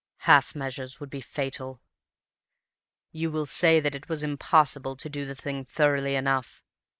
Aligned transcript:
Half 0.21 0.55
measures 0.55 0.99
would 0.99 1.11
be 1.11 1.21
fatal. 1.21 1.79
"You 3.11 3.29
will 3.29 3.45
say 3.45 3.79
that 3.79 3.93
it 3.93 4.09
was 4.09 4.23
impossible 4.23 4.95
to 4.95 5.09
do 5.11 5.25
the 5.27 5.35
thing 5.35 5.63
thoroughly 5.63 6.15
enough. 6.15 6.63